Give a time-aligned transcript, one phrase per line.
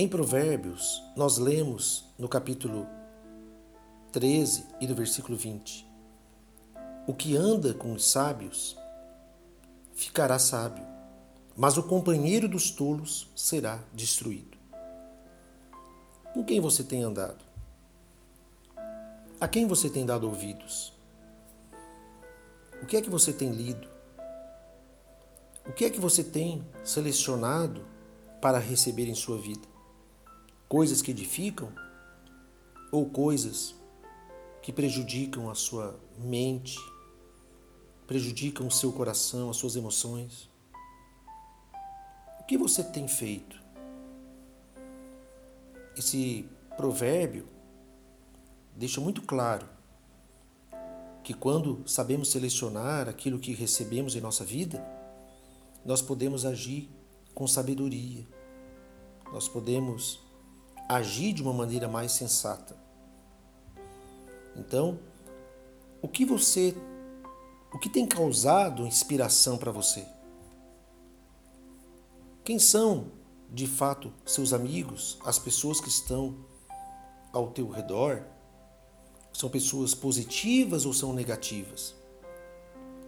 [0.00, 2.86] Em Provérbios, nós lemos no capítulo
[4.12, 5.86] 13 e no versículo 20:
[7.06, 8.78] O que anda com os sábios
[9.92, 10.82] ficará sábio,
[11.54, 14.56] mas o companheiro dos tolos será destruído.
[16.32, 17.44] Com quem você tem andado?
[19.38, 20.94] A quem você tem dado ouvidos?
[22.82, 23.86] O que é que você tem lido?
[25.68, 27.84] O que é que você tem selecionado
[28.40, 29.69] para receber em sua vida?
[30.70, 31.68] Coisas que edificam
[32.92, 33.74] ou coisas
[34.62, 36.78] que prejudicam a sua mente,
[38.06, 40.48] prejudicam o seu coração, as suas emoções?
[42.38, 43.60] O que você tem feito?
[45.96, 47.48] Esse provérbio
[48.76, 49.68] deixa muito claro
[51.24, 54.80] que quando sabemos selecionar aquilo que recebemos em nossa vida,
[55.84, 56.88] nós podemos agir
[57.34, 58.24] com sabedoria,
[59.32, 60.29] nós podemos
[60.96, 62.76] agir de uma maneira mais sensata.
[64.56, 64.98] Então,
[66.02, 66.76] o que você,
[67.72, 70.04] o que tem causado inspiração para você?
[72.42, 73.12] Quem são,
[73.48, 76.36] de fato, seus amigos, as pessoas que estão
[77.32, 78.24] ao teu redor?
[79.32, 81.94] São pessoas positivas ou são negativas?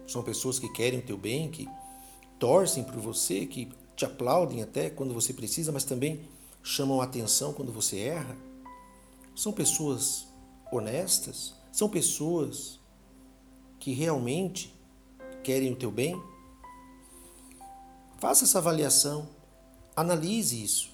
[0.07, 1.67] São pessoas que querem o teu bem, que
[2.39, 6.25] torcem por você, que te aplaudem até quando você precisa, mas também
[6.63, 8.37] chamam atenção quando você erra?
[9.35, 10.27] São pessoas
[10.71, 11.53] honestas?
[11.71, 12.79] São pessoas
[13.79, 14.73] que realmente
[15.43, 16.19] querem o teu bem?
[18.17, 19.27] Faça essa avaliação,
[19.93, 20.89] analise isso,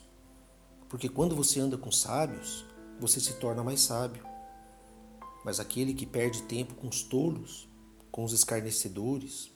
[0.90, 2.66] porque quando você anda com sábios,
[3.00, 4.24] você se torna mais sábio.
[5.46, 7.70] Mas aquele que perde tempo com os tolos,
[8.12, 9.52] com os escarnecedores,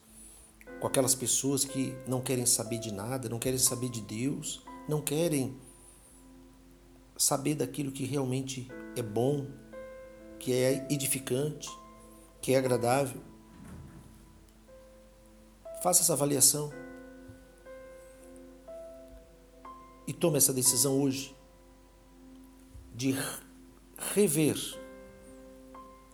[0.79, 5.01] com aquelas pessoas que não querem saber de nada, não querem saber de Deus, não
[5.01, 5.59] querem
[7.23, 9.47] saber daquilo que realmente é bom,
[10.37, 11.69] que é edificante,
[12.41, 13.21] que é agradável.
[15.81, 16.71] Faça essa avaliação
[20.05, 21.35] e tome essa decisão hoje
[22.93, 23.15] de
[24.13, 24.57] rever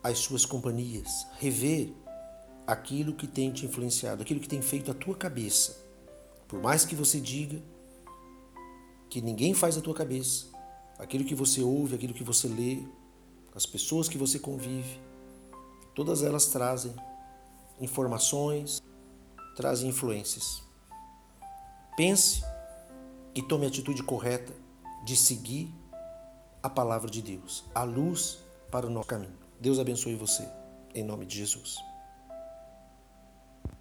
[0.03, 1.93] as suas companhias, rever
[2.67, 5.75] aquilo que tem te influenciado, aquilo que tem feito a tua cabeça.
[6.47, 7.61] Por mais que você diga
[9.09, 10.58] que ninguém faz a tua cabeça,
[10.99, 12.83] aquilo que você ouve, aquilo que você lê,
[13.55, 14.99] as pessoas que você convive,
[15.95, 16.93] todas elas trazem
[17.79, 18.83] informações,
[19.55, 20.61] trazem influências.
[21.95, 22.43] Pense
[23.33, 24.53] e tome a atitude correta
[25.05, 25.73] de seguir
[26.61, 28.39] a palavra de Deus, a luz
[28.69, 29.37] para o nosso caminho.
[29.59, 30.47] Deus abençoe você,
[30.93, 31.88] em nome de Jesus.